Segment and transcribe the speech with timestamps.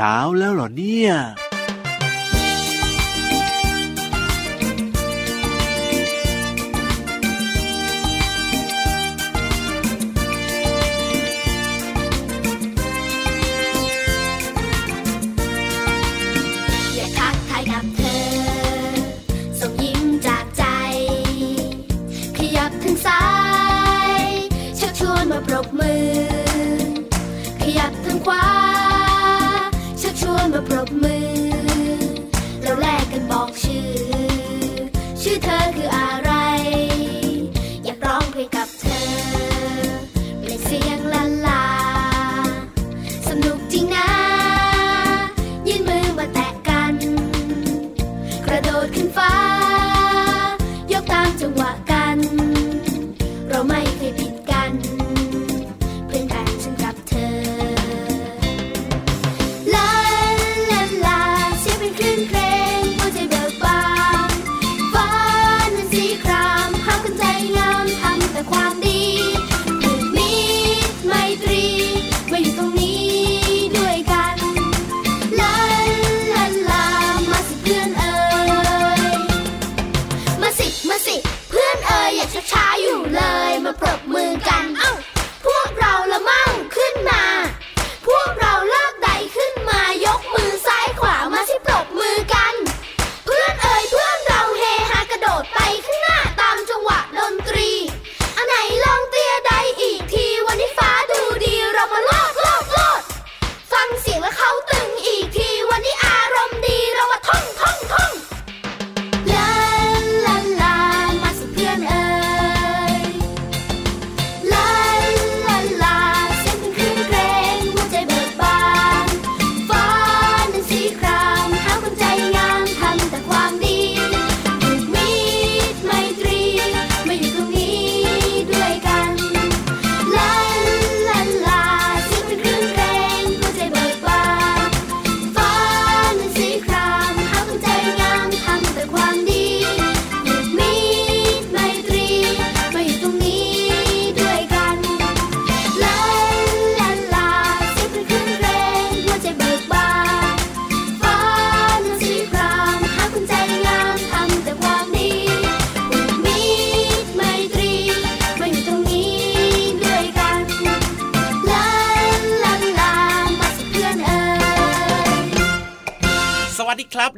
[0.00, 1.12] เช้าแล้วเหรอเนี่ย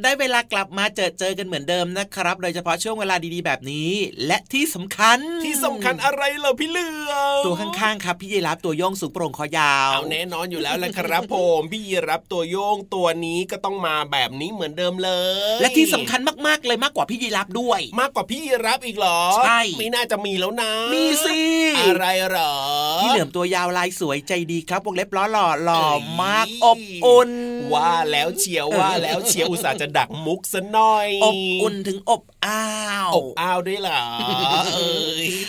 [0.03, 3.91] ได้เวลากลับมาเจอเจอกันเหมือนเดิมนะครับ โดยเฉพาะช่วงเวลาดีๆ แบบนี้
[4.25, 7.13] และที่สำคัญที่สำคัญอะไรเหรอพี่เลือ
[7.45, 15.11] ตัวข้างๆครับพี่ยีรับตัวโยงสูงโปร่งคอยาวเอาแน่นอนอยู่แล้วแหละครับผมพี่ยีรับตัวโยงตัวนี้ก็ต้องมาแบบนี้เหมือนเดิมเล
[15.55, 21.39] ย และที่สำคัญมากๆเลยมากกว่าพี่ยีรับด้วย มากกว่าพี่ยีรับอีกเหรอใช่ไม่น่าจะมีแล้วนะมีสิ
[21.79, 22.53] อะไรหรอ
[23.01, 25.85] พี่เหลือมตัวยาวลายสวยใจดีครับวงเล็บล้อหล่อหล่อ
[26.21, 27.31] มากอบอุ่น
[27.73, 32.63] ว่าแล้วเชียวว่าแล้วเชียวอุตส่าห์จะดักมุกซะหน่อยอบอุ่นถึงอบอ้า
[33.07, 34.01] วอบอ้าวด้วยเหรอ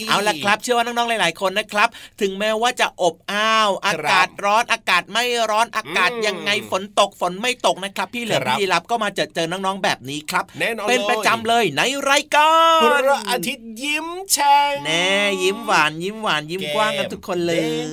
[0.09, 1.89] เอาละครับ เชื่อว่าน้องๆหลาย ๆ คนนะครับ
[2.21, 15.11] ถึงแม้ว่าจะอบอ้าว อากาศร้อนอากาศไม่ร้อนอากาศยังไงฝนตกฝนไม่ตกนะครับ พี่เหลือพี่รับก็มาเจอเจอน้องๆแบบนี้ครับแน่นอนเป็นประจำเลยในรายการพระอาทิตย์ยิ้มแฉ่งแน่
[15.43, 17.55] ยิ้มหวานยิ้มหวานยิ้มกว้างกันทุกคนเล
[17.85, 17.89] ย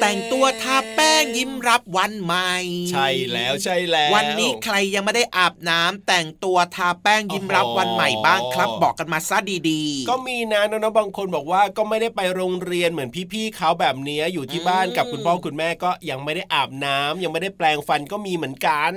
[0.00, 2.52] แต่งตัวทาแป้งยิ้มรับวันใหม่
[2.90, 9.38] ใช่แล้วใช่แล้ว วันนี้ใครยังไม่ได้อาบน้ำแต่งตัวทาแป้งยิ้มรับวันใหม่บ้างครับ บอกกันมาซะ
[9.70, 18.92] ดีๆ ก็มีนะน้องๆบางคนบอกว่าก็ไม่ได้ไปโรงเรียนเหมือนพี่ๆเขาแบบนี้อยู่ที่บ้านกับคุณพ่อคุณแม่ก็ยังไม่ได้อาบน้ำยังไม่ได้แปลงฟันก็มีเหมือนกัน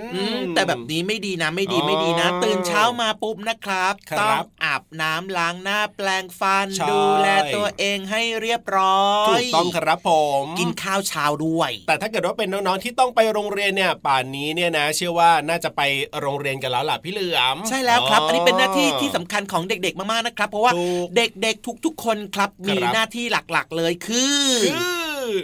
[0.55, 15.81] แต่แบบนี้ไม่ดีนะไม่ดีไม่ดีนะ ตื่นเช้ามาปุ๊บนะครับต้องอาบน้ำล้างหน้าแปลงฟัน ดูแลตัวเองให้เรียบร้อยถูกต้องครับผมกินข้าวเช้าด้วย แต่ถ้าเกิดว่าเป็นน้องๆที่ต้องไปโรงเรียนเนี่ยป่านนี้เนี่ยนะ เชื่อว่าน่าจะไป
[16.19, 20.73] โรงเรียนกันแล้วล่ะพี่เหลือมใช่แล้วครับ อันนี้เป็นหน้าที่ที่สำคัญของเด็กๆมากๆนะครับ เพราะว่า
[21.15, 24.41] เด็กๆทุกๆคนครับมีหน้าที่หลักๆเลยคือ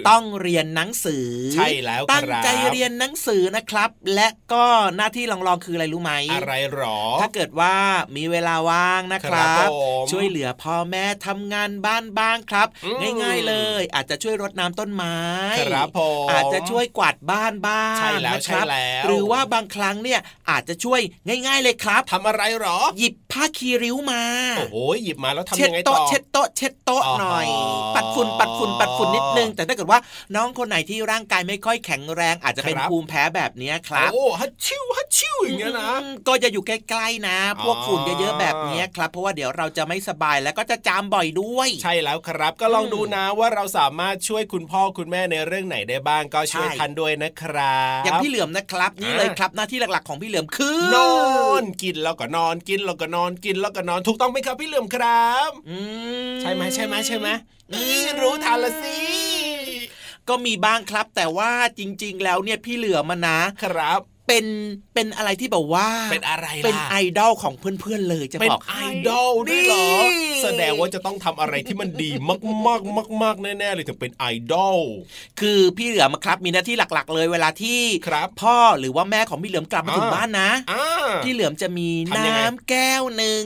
[0.09, 4.65] ต้องเรียนหนังสือ ใช่แล้วตั้งใจเรียนหนังสือนะครับ และก็
[4.95, 7.75] หน้าที่ลองๆคืออะไรรู้ไหมอะไรหรอ ถ้าเกิดว่า
[8.17, 9.67] มีเวลาว่างนะครับ
[10.11, 12.67] ช่วยเหลือพ่อแม่ทำงานบ้านบ้างครับ
[13.23, 15.17] ง่าย ๆเลย อาจจะช่วยรดน้ำต้นไม้
[15.67, 21.01] ครับผมอาจจะช่วยกวาดบ้านบ้างใช่แล้วใช่แล้วหรือว่าบางครั้งเนี่ยอาจจะช่วย
[21.47, 24.23] ง่าย ๆเลยครับทำอะไรหรอ หยิบผ้าคีริ้วมา
[24.57, 27.45] โอ้โหหยิบมาแล้วทำยังไงต่อเช็ดโต๊ะเช็ดโต๊ะเช็ดโต๊ะหน่อย
[27.95, 29.99] ปัดฝุ่นปัดฝุ่นปัดฝุ่นนิดนึงแต่ถ้าเกิดว่า
[30.35, 35.91] น้องคนไหนที่ร่างกายไม่ค่อยแข็งแรงอาจจะเป็นภูมิแพ้แบบนี้ครับโอ้ฮัชิวฮัชิวอย่างเงี้ยนะ
[36.27, 51.13] ก็จะอยู่ใกล้ๆนะ พวกฝุ่นเยอะๆแบบนี้ครับ เพราะว่าเดี๋ยวเราจะไม่สบายแล้วก็จะจามบ่อยด้วย ใช่แล้วครับ ก็ลองดูนะว่าเราสามารถช่วยคุณพ่อคุณแม่ในเรื่องไหนได้บ้างก็ช่วยทันด้วยนะครับอย่างพี่เหลือมนะครับนี่เลยครับหน้าที่หลักๆของพี่เหลือมคือนอ
[51.61, 55.49] นกินแล้วก็นอนกินแล้วก็นอนกินแล้วก็นอนถูกต้องไหมครับพี่เหลือมครับ
[56.41, 57.27] ใช่ไหมใช่ไหมใช่ไหม
[57.73, 58.99] นี่รู้ทันละสิ
[60.27, 64.45] ก็มีบ้างครับแต่ว่าจริง ๆ แล้วเนี่ยพี่เหลือมานะครับ เป็น
[64.95, 68.75] เป็นอะไรที่แบบว่า เป็นอะไรเป็นไอดอลของเพื่อนๆเลยจะบอกไอ
[69.07, 69.87] ดอลด้วยเหรอ
[70.43, 72.11] แสดงว่าจะต้องทำอะไรที่มันดี
[72.67, 74.77] มากๆมากๆแน่ๆเลยถึงเป็นไอดอล
[75.39, 77.79] คือพี่เหลือมครับ มีหน้าที่หลักๆ เลยเวลาที่
[78.41, 80.51] พ่อหรือว่าแม่ของพี่เหลือมกลับมาถึงบ้านนะ
[81.23, 83.43] พี่เหลือมจะมีน้ำแก้วหนึ่ง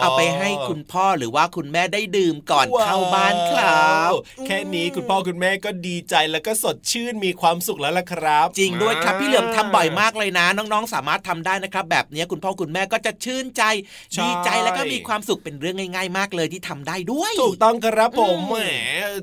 [0.00, 4.12] เอาไปให้คุณพ่อหรือว่าคุณแม่ได้ดื่มก่อนเข้าบ้านครับ
[4.46, 13.62] แค่นี้คุณพ่อคุณแม่ก็ดีใจแล้วก็สดชื่นมีความสุขแล้วล่ะครับ จริงด้วยครับพี่เหลือมทำบ่อยมากเลยนะ น้องๆ สามารถทำได้นะครับ แบบนี้คุณพ่อคุณแม่ก็จะชื่นใจ
[14.22, 18.56] ดีใจแล้วก็มีความสุขเป็นเรื่องง่าย ๆ มากเลยที่ทำได้ด้วย ถูกต้องครับผมแหม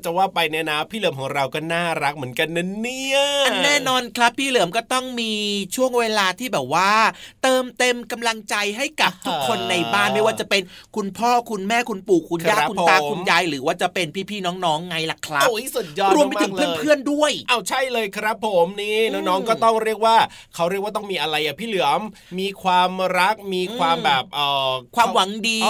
[0.04, 3.18] จะว่าไปเนี่ยนะ พี่เหลิมของเราก็น่ารักเหมือนกันนะเนี่ย
[3.64, 5.32] แน่นอนครับพี่เหลิมก็ต้องมี
[5.76, 6.90] ช่วงเวลาที่แบบว่า
[7.42, 10.62] เติมเต็มกำลังใจให้กับทุกคนในบ้านไม่ว่าจะเป็น
[10.96, 20.16] คุณพ่อคุณแม่คุณปู่คุณย่าคุณตาคุณยายหรือว่าจะเป็นพี่ๆน้องๆไงล่ะครับโอ้ยสุดยอดรวมไปถึงเพื่อนๆด้วย เอาใช่เลยครับผมนี่น้องๆก็ต้องเรียกว่า
[20.54, 22.00] เขาเรียกว่าต้องมีอะไรอะพี่เหลือม
[22.38, 25.60] มีความรักมีความแบบเอ่อความหวังดี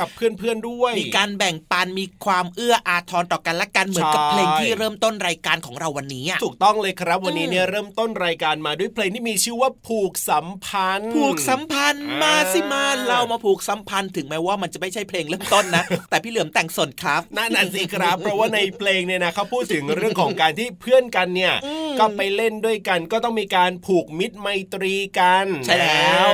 [0.00, 21.54] กับเพื่อนๆด้วย มีการแบ่งปันมีความเอื้ออาทรต่อกันและกันเหมือนกับเพลงที่เริ่มต้นรายการของเราวันนี้ถูกต้องเลยครับวันนี้เนี่ยเริ่มต้นรายการมาด้วยเพลงที่มีชื่อว่าผูกสัมพันธ์ ผูกสัมพันธ์มาสิมาเรามาผูกสัมพันธ์ถึงแม้ว่ามันจะไม่ใช่เพลงเริ่มต้นนะ แต่พี่เหลือมแต่งสนครับนั่นน่ะสิครับ เพราะว่าในเพลงเนี่ยนะเขาพูดถึงเรื่องของการที่เพื่อนกันเนี่ย
[21.98, 26.30] ก็ไปเล่นด้วยกันก็ต้องมีการผูกมิตรไมตรีกันใช่แล้ว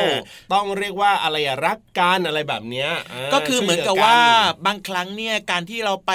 [0.52, 2.90] ต้องเรียกว่าอะไรรักกันอะไรแบบเนี้ย
[3.34, 4.18] ก็คือเหมือนกับว่า
[4.66, 6.12] บางครั้งเนี่ยการที่เราไป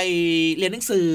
[0.57, 1.11] เรียนหนังสือ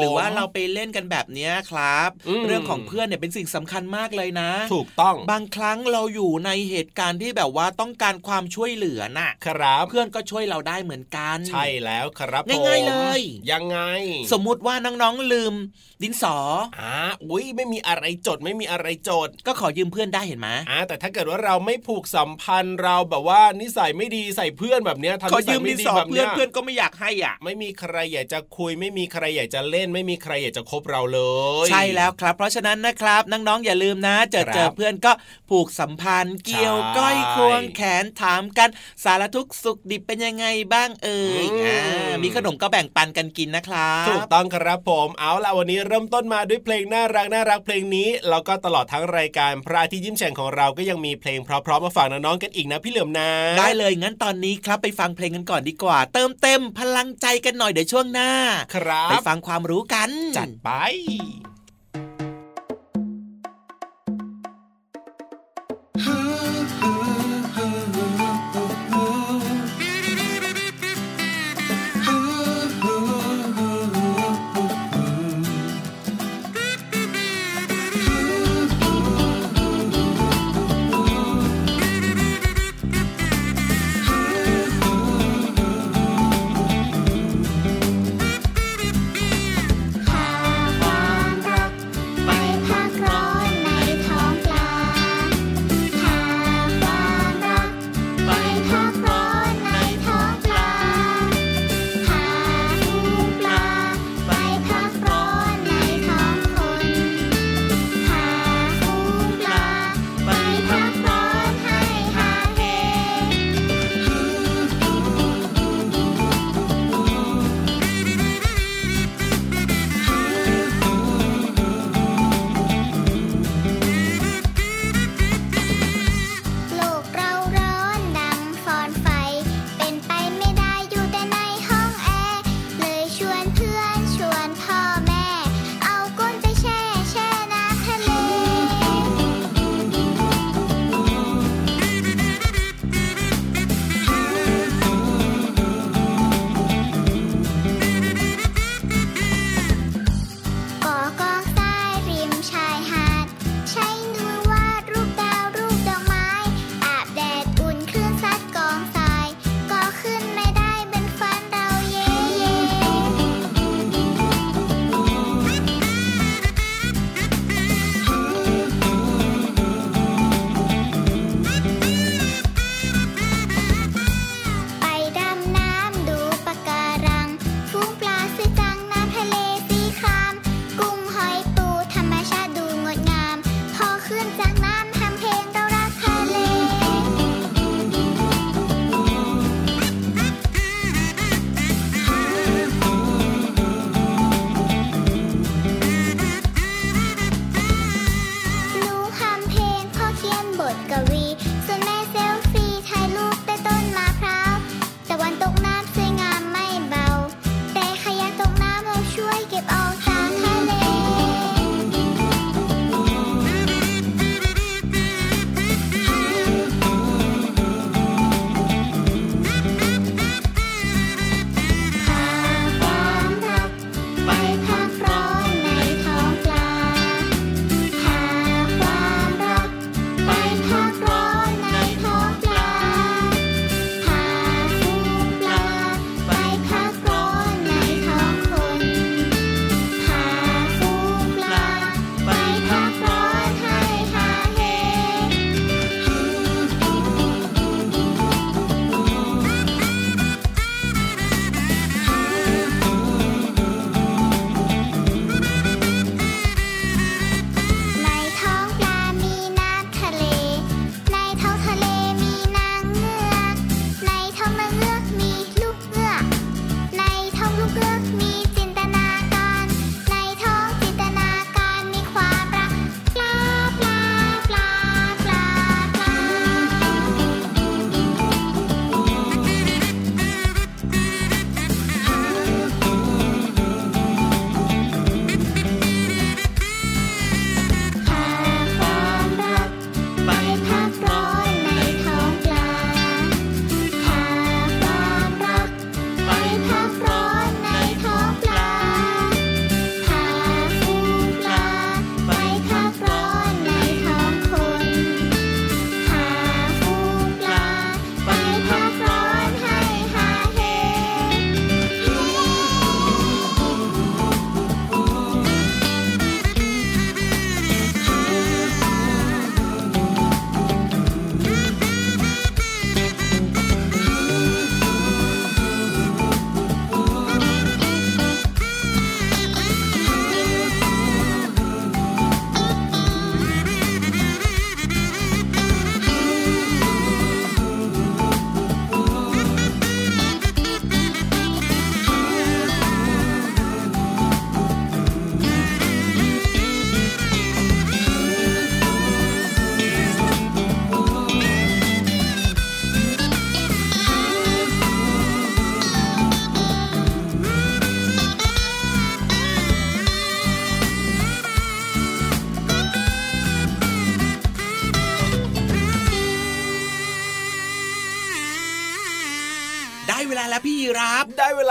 [0.00, 2.10] หรือว่าเราไปเล่นกันแบบเนี้ยครับ
[2.46, 13.20] เรื่องของเพื่อนเนี่ยเป็นสิ่งสำคัญมากเลยนะ ถูกต้องบางครั้งเราอยู่ในเหตุการณ์ที่แบบว่าต้องการความช่วยเหลือน่ะครับเพื่อนก็ช่วยเราได้เหมือนกัน ใช่แล้วครับง่ายๆเลย
[13.52, 13.78] ยังไง
[14.32, 15.54] สมมุติว่าน้องๆลืม
[16.02, 16.36] ดินสอ
[16.80, 16.94] อ่า
[17.24, 31.20] อุ้ยไม่มีอะไรจดไม่มีอะไรจด ก็ขอยืมเพื่อนได้เห็นไหมอ่าแต่ถ้าเกิดว่าเราไม่ผูกสัมพันธ์เราแบบว่านิสัยไม่ดีใส่เพื่อนแบบเนี้ยทำนิสัยไม่ดีแบบเนี้ยเพื่อนก็ไม่อยากให้อะ ไม่มีใครอยากจะคุย ไม่มีใครอยากจะเล่น ไม่มีใครอยากจะคบเราเล
[31.64, 35.12] ย ใช่แล้วครับ เพราะฉะนั้นนะครับน้องๆอย่าลืมนะเจอเจอเพื่อนก็
[35.50, 38.68] ผูกสัมพันธ์ เกี่ยวก้อยควงแขนถามกัน
[39.04, 41.46] สารทุกสุขดิบเป็นยังไงบ้างเอ่ย
[42.22, 58.30] มีขนมก็แบ่งปันกันกินนะครับถูกต้องครับผมเอาละวันนี้เริ่มต้นมาด้วยเพลงน่ารักน่ารักเพลงนี้แล้วก็ตลอดทั้งรายการพระที่ยิ้มแฉ่งของเราก็ยังมีเพลงเพราะๆมาฝากน้องๆกันอีกนะพี่เหลือมนะได้เลยงั้นตอนนี้ครับไปฟังเพลงกันก่อนดีกว่า เติมเต็มพลังใจกันหน่อยเดี๋ยวช่วงหน้า
[58.74, 60.70] ครับไปฟังความรู้กัน จัดไป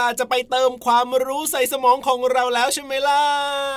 [0.02, 3.22] ลาจะไปเติมความรู้ใส่สมองของเราแล้วใช่ไหมล่ะ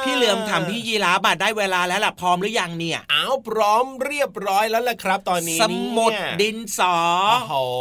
[0.04, 5.64] พี่เหลือมถามพี่ยีราบได้เวลาแล้วล่ะพร้อมหรือยังเนี่ย อ้าวพร้อมเรียบร้อยแล้วล่ะครับ ตอนนี้ ส
[5.96, 6.96] มุดดินสอ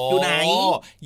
[0.09, 0.31] อยู่ไหน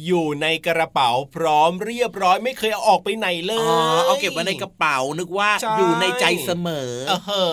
[0.05, 7.43] อยู่ในกระเป๋าพร้อมเรียบร้อยไม่เคยเอาออกไปไหนเลยอ๋อเอาเก็บไว้ในกระเป๋านึกว่าอยู่ในใจเสมอเออเฮ้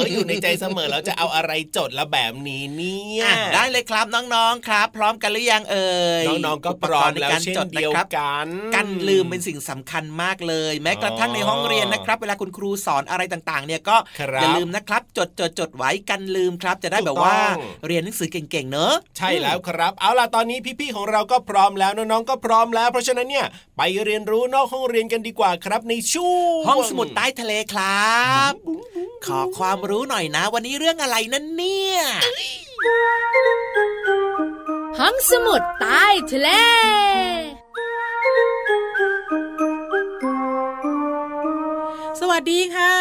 [0.00, 5.92] ออยู่ในใจเสมอแล้วจะเอาอะไรจดละแบบนี้เนี่ยได้เลยครับน้องๆครับ พร้อมกันหรือยังเอ่
[6.22, 13.96] ยน้องๆก็พร้อมแล้วเช่นเดียวกันกันลืมเป็นสิ่งสำคัญมากเลย แม้กระทั่งในห้องเรียนนะครับ เวลาคุณครูสอนอะไรต่างๆ เนี่ยก็
[14.40, 17.36] อย่าลืมนะครับ จดจดจดไว้กันลืมครับ จะได้แบบว่า
[17.86, 23.46] เรียนหนังสือเก่งๆเนอะใช่แล้วครับ เอาล่ะตอนนี้พี่ๆของเราก็พร้อมแล้วน้องๆก็พร้อมแล้ว เพราะฉะนั้นเนี่ย
[23.76, 28.20] ไปเรียนรู้นอกห้องเรียนกันดีกว่าครับในช่วงห้องสมุดใต้ทะเลครั
[28.50, 28.52] บ
[29.26, 31.98] ขอความรู้หน่อยนะ วันนี้เรื่องอะไรนั่นเนี่ย
[34.98, 36.48] ห้องสมุดใต้ทะเล
[42.40, 42.94] สวัสดีค่ะ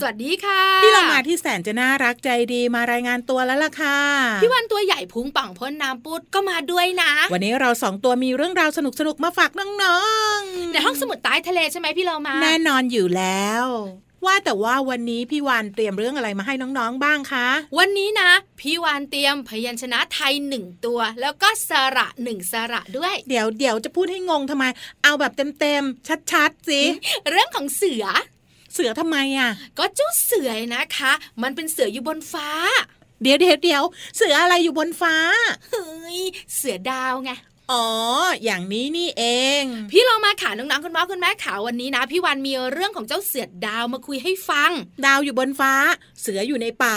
[0.00, 3.98] สวัสดีค่ะ พี่เรามาที่แสนจะน่ารักใจดีมารายงานตัวแล้วล่ะค่ะ
[4.42, 9.50] พี่วันตัวใหญ่พุงป่องพ้นน้ำปุดก็มาด้วยนะ วันนี้เราสองตัวมีเรื่องราวสนุกสนุกมาฝาก
[9.82, 10.00] น้อ
[10.36, 13.64] งๆในห้องสมุดใต้ทะเลใช่ไหมพี่เรามา แน่นอนอยู่แล้ว
[14.26, 17.46] ว่าแต่ว่าวันนี้พี่วานเตรียมเรื่องอะไรมาให้น้องๆบ้างคะ
[17.78, 24.64] วันนี้นะ พี่วานเตรียมพยัญชนะไทยหนึ่งตัว แล้วก็สระหนึ่งสระด้วย เดี๋ยวเดี๋ยวจะพูดให้งงทำไม
[25.02, 26.82] เอาแบบเต็มๆชัดๆสิ
[27.30, 28.06] เรื่องของเสือ
[28.72, 31.12] เสือทำไมอะ ก็เจ้าเสือนะคะ
[31.42, 32.48] มันเป็นเสืออยู่บนฟ้า
[33.22, 33.84] เดี๋ยวเดี๋ยวเดี๋ยว
[34.16, 35.16] เสืออะไรอยู่บนฟ้า
[35.70, 36.20] เฮ้ย
[36.56, 37.30] เสือดาวไง
[37.72, 37.86] อ๋อ
[38.44, 39.24] อย่างนี้นี่เอ
[39.60, 39.62] ง
[39.92, 44.70] พี่เรามาขาน้องๆคุณพ่อคุณแม่ขาวันนี้นะ พี่วันมีเรื่องของเจ้าเสือดาวมาคุยให้ฟัง
[45.06, 45.72] ดาวอยู่บนฟ้า
[46.20, 46.96] เสืออยู่ในป่า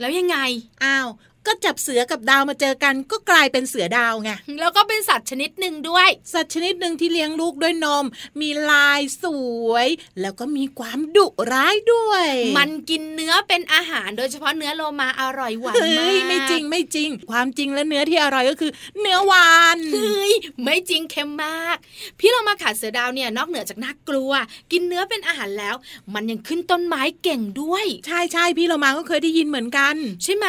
[0.00, 0.38] แล้วยังไง
[0.84, 1.08] อ้าว
[1.48, 8.04] ก็จับเสือกับดาวมาเจอกันก็กลายเป็นเสือดาวไงแล้วก็เป็นสัตว์ชนิดหนึ่งด้วย สัตว์ชนิดหนึ่งที่เลี้ยงลูกด้วยนม
[8.40, 9.24] มีลายส
[9.68, 9.86] วย
[10.20, 12.26] แล้วก็มีความดุร้ายด้วย
[12.58, 20.32] มันกินเนื้อเป็นอาหารโดยเฉพาะเนื้อโลมาอร่อยหวานมากไม่จริงไม่จริง ความจริงแล้วเนื้อที่อร่อยก็คือ เนื้อหวานเฮ้ย
[20.64, 21.76] ไม่จริงเค็มมาก
[22.18, 24.32] พี่เรามาขาเสือดาวเนี่ยนอกเหนือจากน่ากลัว
[24.72, 25.74] กินเนื้อเป็นอาหารแล้ว
[26.14, 30.46] มันยังขึ้นต้นไม้เก่งด้วย ใช่ใช่พี่เรามาก็เคยได้ยินเหมือนกัน ใช่ไหม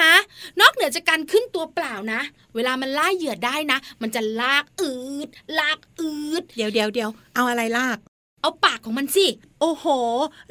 [0.62, 2.22] นอกเหนือจากการขึ้นตัวเปล่านะ
[2.56, 4.94] เวลามันล่าเหยื่อได้นะ มันจะลากอื
[5.26, 5.28] ด
[5.60, 7.98] ลากอืด เดี๋ยวเดี๋ยวเดี๋ยวเอาอะไรลาก
[8.42, 9.28] เอาปากของมันสิ
[9.62, 9.86] โอ้โห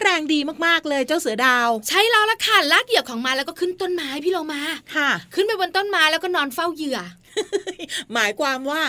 [0.02, 4.62] แรงดีมากๆเลยเจ้าเสือดาว ใช่แล้วละค่ะลากเหยื่อของมันแล้วก็ขึ้นต้นไม้พี่เรามา
[4.95, 6.99] ค่ะ ขึ้นไปบนต้นไม้แล้วก็นอนเฝ้าเหยื่อ
[8.14, 8.82] หมายความว่า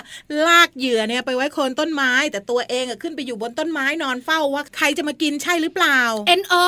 [0.47, 5.99] ลากเหยื่อเนี่ยไปไว้โคนต้นไม้ แต่ตัวเองอะขึ้นไปอยู่บนต้นไม้นอนเฝ้าว่าใครจะมากินใช่หรือเปล่า
[6.39, 6.65] N O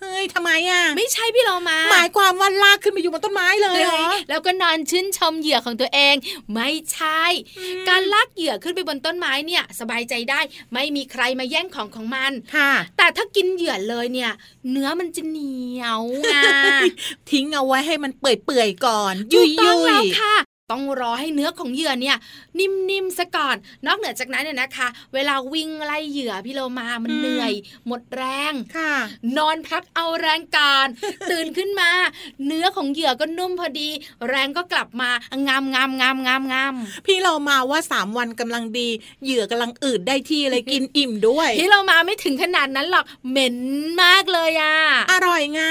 [0.00, 6.14] เฮ้ยทำไมอะ ไม่ใช่พี่เรามา หมายความว่าลากขึ้นไปอยู่บนต้นไม้เลยเหรอ แล้วก็นอนชื่นชมเหยื่อของตัวเอง
[6.54, 7.22] ไม่ใช่
[7.88, 10.40] การลากเหยื่อขึ้นไปบนต้นไม้เนี่ย สบายใจได้
[10.72, 14.32] ไม่มีใครมาแย่งของของมัน ค่ะ แต่ถ้ากินเหยื่อเลยเนี่ย
[14.70, 16.02] เนื้อมันจะเหนียว
[16.34, 16.42] นะ
[17.30, 20.34] ทิ้งเอาไว้ให้มันเปื่อยๆก่อน ยุ่ยๆแล้วค่ะ
[20.72, 22.16] ต้องรอให้เนื้อของเหยื่อเนี่ย
[22.58, 23.56] นิ่มๆซะก่อน
[23.86, 27.52] นอกเหนือจากนั้นเนี่ยนะคะ เวลาวิ่งไล่เหยื่อพี่โลมามันเหนื่อย
[27.86, 28.94] หมดแรงค่ะ
[29.36, 30.88] นอนพักเอาแรงก่อน
[31.30, 31.90] ตื่นขึ้นมา
[32.46, 33.88] เนื้อของเหยื่อก็นุ่มพอดี
[34.28, 35.10] แรงก็กลับมา
[35.46, 36.74] งามงามงามงามงาม
[37.06, 38.88] พี่เรามาว่าสามวันกำลังดี
[39.24, 43.56] เหยื่อกำลังอืดได้ที่เลยกินอิ่มด้วย พี่เรามาไม่ถึงขนาดนั้นหรอกเหม็น
[44.02, 44.76] มากเลยอะ
[45.12, 45.62] อร่อยไง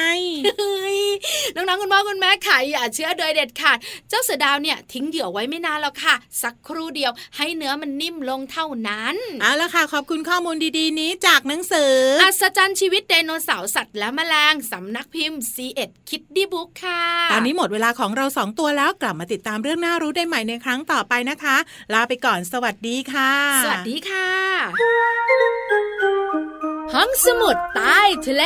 [1.56, 3.77] น้องๆคุณพ่อคุณแม่ขายอย่าเชื่อโดยเด็ดขาด
[4.10, 11.93] เจ้าเสือดาวเนี่ยทิ้งเดี่ยวไว้ไม่นานแล้วค่ะ สักครู่เดียวให้เนื้อมันนิ่มลงเท่านั้นเอาละค่ะ ขอบคุณข้อมูลดีๆ นี้จากหนังสือ
[12.24, 21.56] อัศจรรย์ชีวิตไดโนเสาร์สัตว์และแมลงสำนักพิมพ์ C ีเอ็ดคิดดีบุ๊กค่ะ ตอนนี้หมดเวลาของเราสองตัวแล้วกลับมาติดตามเรื่องน่ารู้ได้ใหม่ในครั้งต่อไปนะคะ
[21.93, 23.32] ลาไปก่อนสวัสดีค่ะ
[23.63, 24.30] สวัสดีค่ะ
[26.93, 28.43] ห้องสมุดใต้ทะเล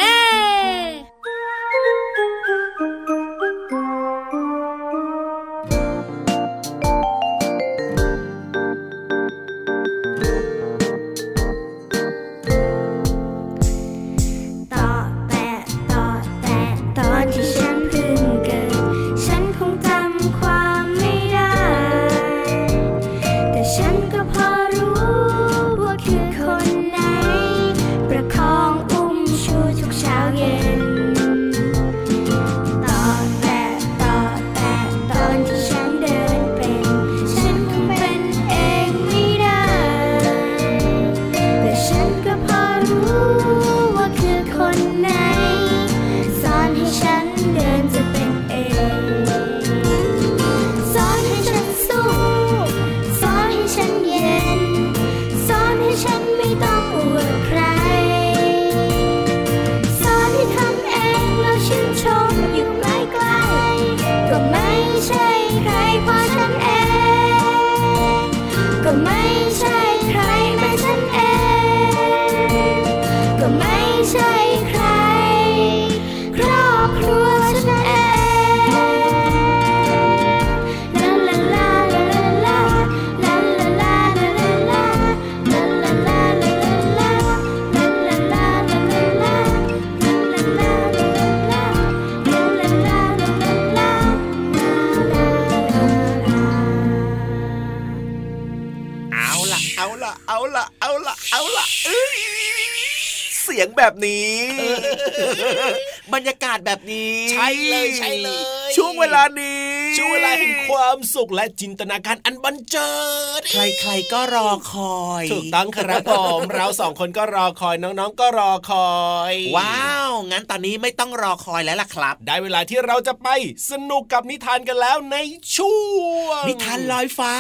[106.14, 108.30] บรรยากาศแบบนี้ ใช่เลยใช่เล
[108.68, 112.92] ย ช่วงเวลานี้ช่วงเวลาแห่งความสุขและจินตนาการอันบันเจิ
[113.40, 118.92] ดใครๆก็รอคอย ถูกต้องครับผมเราสองคนก็รอคอยน้องๆก็รอคอ
[119.32, 123.28] ย ว้าว งั้นตอนนี้ไม่ต้องรอคอยแล้วล่ะครับ ได้เวลาที่เราจะไป
[123.72, 125.18] สนุกกับนิทานกันแล้วใน
[125.58, 127.36] ช่วงนิทานลอยฟ้า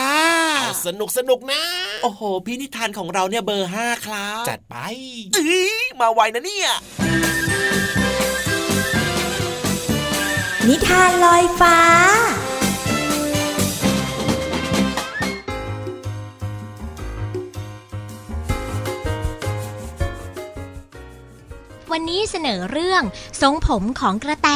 [0.60, 1.62] เอาสนุกสนุกนะ
[2.04, 4.76] โอ้โห พี่นิทานของเราเนี่ยเบอร์ห้าครับ จัดไป
[5.36, 6.70] เอ้ยมาไวนะเนี่ย
[10.68, 11.78] นิทานลอยฟ้า
[21.92, 23.04] วันนี้เสนอเรื่อง
[23.42, 24.50] ทรงผมของกระแต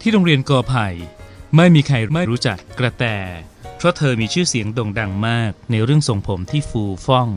[0.00, 0.86] ที่โรงเรียนกอไผ่
[1.56, 3.04] ไม่มีใครไม่รู้จักกระแต
[3.76, 7.28] เพราะเธอมีชื่อเสียงโด่งดังมากในเรื่องทรงผมที่ฟูฟ่อง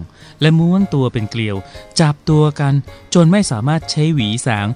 [0.41, 1.58] และม้วนตัวเป็นเกลียว
[1.99, 2.73] จับตัวกัน
[3.13, 4.67] จนไม่สามารถใช้หวีสาง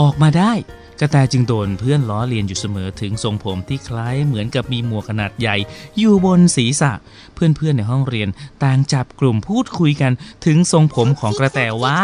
[0.00, 0.52] ออกมาได้
[1.00, 5.56] กระแตจึงโดนเพื่อนล้อเลียนอยู่เสมอถึงทรงผมที่คล้ายเหมือนกับมีหมวกขนาดใหญ่
[5.98, 6.92] อยู่บนศีรษะ
[7.34, 8.28] เพื่อนๆในห้องเรียน
[8.64, 10.12] ต่างจับกลุ่มพูดคุยกัน
[10.46, 12.00] ถึงทรงผมของกระแตว่า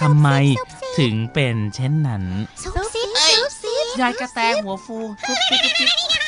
[0.00, 0.28] ทำไม
[0.98, 2.24] ถึงเป็นเช่นนั้น
[2.62, 6.21] ซุบซิบซุบซิบยายกระแตหัวฟูซุบซิบซุบซิบ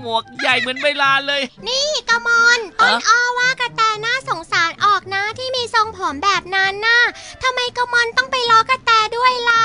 [0.00, 7.00] หมวกใหญ่เหมือนใบลานเลย นี่กระมอนต้นอ้อว่ากระแตน่าสงสารออกนะที่มีทรงผมแบบนั้นน่ะ
[7.42, 9.64] ทำไมกระมอนต้องไปล้อกระแตด้วยล่ะ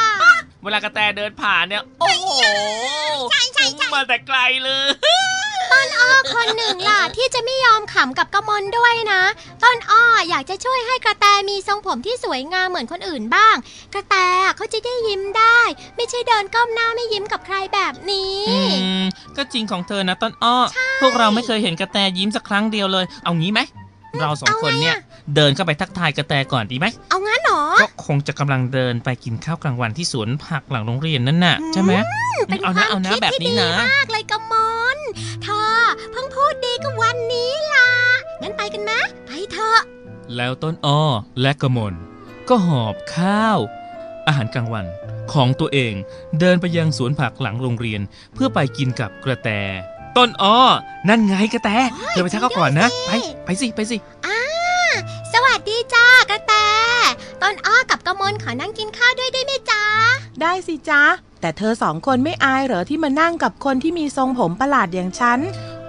[0.64, 2.30] เวลากระแตเดินผ่านเนี่ย โอ้โห
[3.30, 4.88] ใช่ใช่ใช่มาแต่ไกลเลย
[5.72, 9.22] ต้นอ้อคนหนึ่งล่ะที่จะไม่ยอมขำกับกระมอนด้วยนะ
[9.64, 13.56] ต้นอ้ออยากจะช่วยให้กระแตมีทรงผมที่สวยงามเหมือนคนอื่นบ้าง
[13.94, 14.16] กระแต
[14.56, 15.60] เขาจะได้ยิ้มได้
[15.96, 18.58] ไม่ใช่เดินก้มหน้าไม่ยิ้มกับใครแบบนี้อื
[19.02, 19.04] ม
[19.38, 20.56] ก็จริงของเธอนะต้นอ้อ
[21.02, 23.62] พวกเราไม่เคยเห็นกระแตยิ้มสักครั้งเดียวเลย เอางี้ไหม
[24.22, 24.96] เราสองคนเนี่ย
[25.36, 27.33] เดินเข้าไปทักทายกระแตก่อนดีไหมเอางั้นเหรอ
[27.80, 31.94] ก็คงจะกำลังเดินไปกินข้าวกลางวันที่สวนผักหลังโรงเรียนนั่นน่ะใช่ไหม
[32.48, 34.98] เป็นเอาคนะวามเอานะคิดแบบที่นี้ดีนะมากเลยกระมอน
[35.44, 35.68] เธอ
[36.12, 37.90] เพิ่งพูดดีกับวันนี้ล่ะ
[38.42, 38.92] งั้นไปกันไหม
[39.26, 39.80] ไปเถอะ
[40.36, 41.02] แล้วต้นอ้อ
[41.42, 41.94] และกระมน
[42.50, 43.60] ก็หอบข้าว
[44.28, 44.86] อาหารกลางวัน
[45.34, 45.94] ของตัวเอง
[46.40, 48.02] เดินไปยังสวนผักหลังโรงเรียน
[48.34, 49.50] เพื่อไปกินกับกระแต
[50.18, 50.60] ต้นอ้อ
[51.10, 51.70] นั่นไงกระแต
[52.10, 53.12] เธอไปทักเขาก่อนนะ ไป
[53.46, 54.40] ไปสิไปสิอ่า
[55.34, 56.54] สวัสดีจ้ากระแต
[57.42, 59.84] ต้นอ้อกับกระมอนขอนั่งกินข้าวด้วยได้ไหมจ้า
[60.42, 61.02] ได้สิจ๊ะ
[61.42, 65.40] แต่เธอสองคนไม่อายเหรอที่มานั่งกับคนที่มีทรงผมประหลาดอย่างฉัน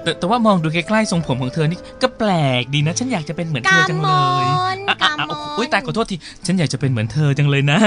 [0.03, 4.11] แต่แต่ว่ามองดูใกล้ๆทรงผมของเธอนี่ก็แปลกดีนะ ฉันอยากจะเป็นเหมือนเธอจังเล
[4.43, 7.79] ยกามอนอะอะอะกามอน อุ้ยตายขอโทษที ฉันอยากจะเป็นเหมือนเธอจังเลยนะ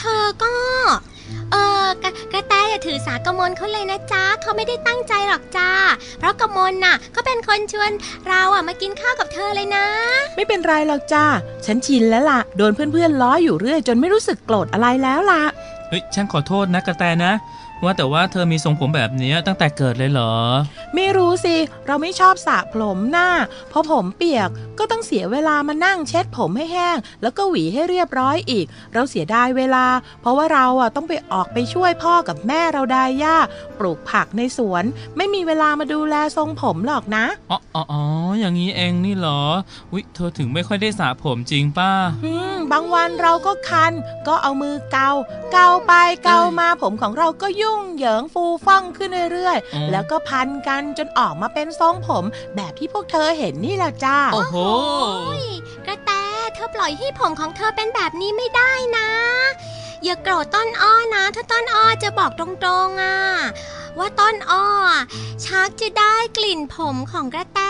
[0.00, 0.54] เธอก็
[1.52, 5.70] เออกระกระแตอย่า ถือสากระมนเขาเลยนะจ๊ะเขาไม่ได้ตั้งใจหรอกจ้า
[6.18, 7.90] เพราะกระมนน่ะก็เป็นคนชวน
[8.26, 9.86] เราอะมากินข้าวกับเธอเลยนะ
[10.36, 11.24] ไม่เป็นไรหรอกจ้า
[11.66, 15.42] ฉันชินแล้วล่ะ โดนเพื่อนๆล้ออยู่เรื่อย จนไม่รู้สึกโกรธอะไรแล้วล่ะ
[15.88, 17.32] เฮ้ย ฉันขอโทษนะกระแตนะ
[17.84, 20.34] ว่าแต่ว่าเธอมีทรงผมแบบเนี้ยตั้งแต่เกิดเลยเหรอ
[20.94, 23.28] ไม่รู้สิ เราไม่ชอบสระผมหน้า
[23.72, 29.86] พอผมเปียกก็ต้องเสียเวลามานั่งเช็ดผมให้แห้ง แล้วก็หวีให้เรียบร้อยอีก เราเสียดายเวลา
[30.20, 33.36] เพราะว่าเราอะต้องไปออกไปช่วยพ่อกับแม่เราดายหญ้า
[33.78, 34.84] ปลูกผักในสวน
[35.16, 38.02] ไม่มีเวลามาดูแลทรงผมหรอกนะอ๋ออ๋ออ๋อ
[38.40, 39.40] อย่างนี้เองนี่เหรอ
[39.92, 41.92] วิเธอถึงไม่ค่อยได้สระผมจริงป้า
[42.24, 43.92] อืมบางวันเราก็คัน
[44.26, 45.10] ก็เอามือเกา
[45.52, 45.92] เกาไป
[46.24, 52.24] เกามาผมของเราก็ยุ่งเหยิงฟูฟ่องขึ้นเรื่อยอืมๆแล้วก็พันกันจนออกมาเป็นทรงผม
[52.56, 54.56] แบบที่พวกเธอเห็นนี่แหละจ้า โอ้โห
[55.26, 55.44] โอ้ย
[55.86, 56.10] กระแต
[56.54, 59.08] เธอปล่อยให้ผมของเธอเป็นแบบนี้ไม่ได้นะ
[60.04, 62.46] อย่าโกรธต้นอ้อนะ ถ้าต้นอ้อจะบอกตร
[62.86, 63.18] งๆอะ
[63.98, 64.66] ว่าต้นอ้อ
[65.44, 67.60] ชักจะได้กลิ่นผมของกระแต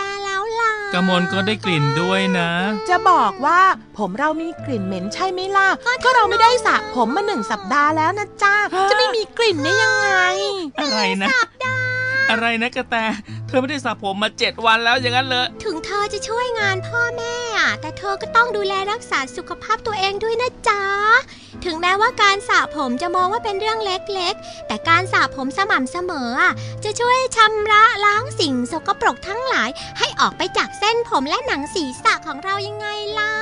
[0.61, 2.49] ล้วล่ะกระมวลก็ได้กลิ่นด้วยนะ
[2.89, 3.61] จะบอกว่า
[3.97, 5.69] ผมเรามีกลิ่นเหม็นใช่ไหมล่ะ
[6.03, 8.55] ก็เราไม่ได้สระผมมาหนึ่งสัปดาห์แล้วนะจ้า
[8.89, 10.09] จะไม่มีกลิ่นได้ยังไง
[10.79, 11.29] อะไรนะ
[12.31, 12.95] อะไรนะกระแต
[13.47, 20.83] เธอไม่ได้สระผมมาเจ็ดวันแล้วอย่างนั้นเลย ถึงเธอจะช่วยงานพ่อแม่อะแต่เธอก็ต้องดูแลรักษาสุขภาพตัวเองด้วยนะจ๊ะ
[21.65, 33.37] ถึงแม้ว่าการสระผมจะมองว่าเป็นเรื่องเล็กๆ แต่การสระผมสม่ำเสมออะจะช่วยชำระล้างสิ่งสกปรกทั้งหลาย ให้ออกไปจากเส้นผมและหนังศีรษะของเรายังไงเล่า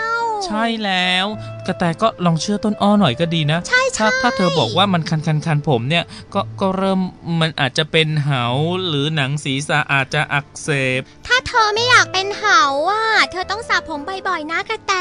[0.45, 1.25] ใช่แล้ว
[1.69, 6.03] กระแตก็ลองเชื่อต้นอ้อหน่อยก็ดีนะใช่ใช่ถ้าถ้าเธอบอกว่ามันคันคันคันผมเนี่ย
[6.33, 6.99] ก็ก็เริ่ม
[7.41, 8.45] มันอาจจะเป็นเหา
[8.87, 14.93] หรือหนังศีรษะอาจจะอักเสบ ถ้าเธอไม่อยากเป็นเหาอะเธอต้องสระผมบ่อยๆนะกระแต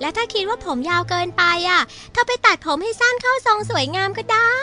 [0.00, 1.80] และถ้าคิดว่าผมยาวเกินไปอะ
[2.12, 4.60] เธอไปตัดผมให้สั้นเข้าทรงสวยงามก็ได้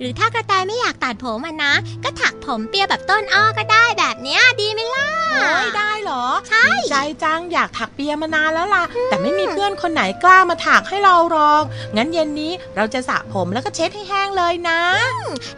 [0.00, 11.64] หรือถ้ากระต่ายไม่อยากตัดผมอะนะ ก็ถักผมเปียแบบต้นอ้อก็ได้แบบเนี้ยดีไหมล่ะเฮ้ยได้เหรอ ใช่ดีใจจังอยากถักเปียมานานแล้วล่ะ แต่ไม่มีเพื่อนคนไหนกล้ามาถักให้เราหรอก
[11.96, 14.82] งั้นเย็นนี้เราจะสระผมแล้วก็เช็ดให้แห้งเลยนะ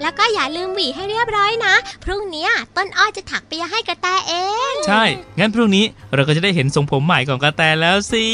[0.02, 1.74] แล้วก็อย่าลืมหวีให้เรียบร้อยนะ
[2.04, 4.34] พรุ่งเนี้ยต้นอ้อจะถักเปียให้กระแตเอ
[4.72, 5.02] ง ใช่
[5.38, 8.24] งั้นพรุ่งนี้เราก็จะได้เห็นทรงผมใหม่ของกระแตแล้วสิ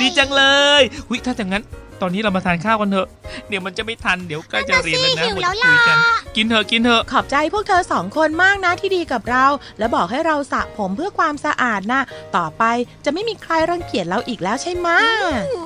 [0.00, 0.44] ดีจังเล
[0.80, 1.64] ยวิถ้าอย่างนั้น
[2.00, 3.08] ตอนนี้เรามาทานข้าวกันเถอะ
[3.48, 9.46] เดี๋ยวมันจะไม่ทัน เดี๋ยวใกล้จะเรียนแล้วนะหิวหมดแล้วคุยกันล่ะกินเถอะกินเถอะ ขอบใจพวกเธอสองคนมากนะที่ดีกับเรา
[9.78, 12.00] และบอกให้เราสระผมเพื่อความสะอาดนะ
[12.36, 12.62] ต่อไป
[13.04, 14.88] จะไม่มีใครรังเกียจเราอีกแล้วใช่ไหม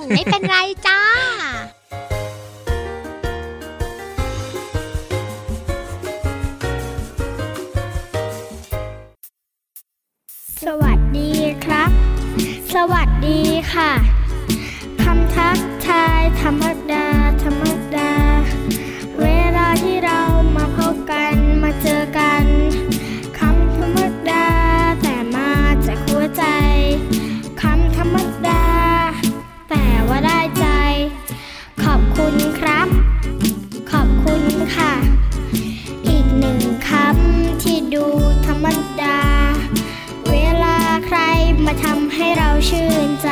[0.08, 1.00] ไม่เป็นไรจ้า
[10.64, 11.30] สวัสดี
[11.64, 11.90] ครับ
[12.74, 13.38] สวัสดี
[13.72, 14.17] ค่ะคำทักทาย
[16.42, 17.06] ธรรมดา
[17.42, 17.64] ธรรม
[17.96, 18.12] ดา
[19.20, 20.20] เวลาที่เรา
[20.56, 22.44] มาพบกันมาเจอกัน
[23.38, 23.98] คำธรรม
[24.30, 24.46] ดา
[25.02, 25.50] แต่มา
[25.86, 26.44] จากหัวใจ
[27.62, 28.64] คำธรรมดา
[29.70, 30.66] แต่ว่าได้ใจ
[31.82, 32.88] ขอบคุณครับ
[33.90, 34.42] ขอบคุณ
[34.74, 34.92] ค่ะ
[36.08, 38.06] อีกหนึ่งคำที่ดู
[38.46, 38.66] ธรรม
[39.02, 39.18] ดา
[40.30, 41.18] เวลาใคร
[41.64, 43.30] มาทำให้เราชื่นใจ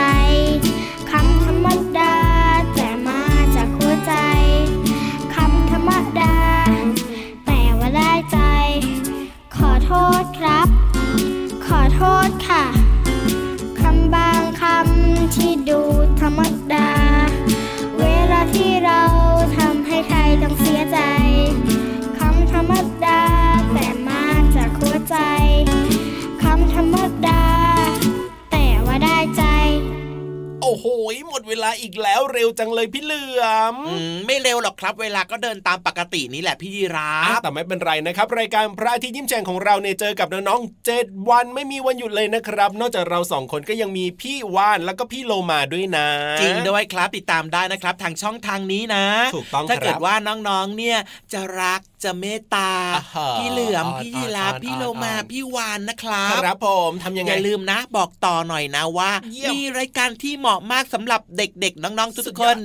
[30.86, 46.08] โอ้โหหมด เวลาอีกแล้วเร็วจังเลยพี่เหลือมอืมไม่เร็วหรอกครับ เวลาก็เดินตามปกตินี่แหละพี่ยีราอะฟแต่ไม่เป็นไรนะครับ รายการพระอาทิตย์ยิ้มแฉ่งของเราเนี่ยเจอกับน้องๆเจ็ดวันไม่มีวันหยุดเลยนะครับ นอกจากเราสองคนก็ยังมีพี่วานแล้วก็พี่โลมาด้วยนะ
[46.40, 49.04] จริงด้วยครับติดตามได้นะครับ ทางช่องทางนี้นะ
[49.36, 50.14] ถูกต้องถ้าเกิคดรับว่า
[50.48, 50.98] น้องๆเนี่ย
[51.32, 62.60] จะรักจะเมตตาอ่าฮะพี่เหลือมอ่อนพี่ยีราฟอ่อนพี่โลมาอ่อนพี่วานนะครับครับผมทำยังอไงย่าลืมนะ บอกต่อหน่อยนะว่าเยี่ยมมีรายการที่เหมาะมากสำหรับเด็กๆ น้องๆสุทุดกยคอดน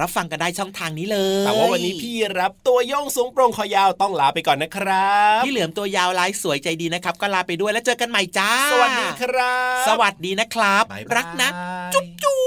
[0.00, 11.48] รับฟังกันได้ช่องทางนี้เลย แต่ว่าวันนี้พี่รับตัวโยงสูงโปร่งคอยาวต้องลาไปก่อนนะครับพี่เหลือมตัวยาวลายสวยใจดีนะครับ ก็ลาไปด้วยแล้วเจอกันใหม่จ้า สวัสดีครับ สวัสดีนะครับบ๊ายบายรักนะ
[11.94, 12.38] จุ๊บจุ๊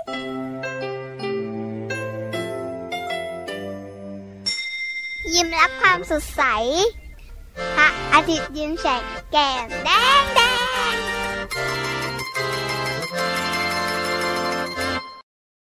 [0.00, 0.02] บ
[5.34, 6.42] ยิ้มรับความสดใส
[7.76, 9.90] พระอาทิตย์ยิ้มแฉกแก้มแด
[10.20, 10.40] งแด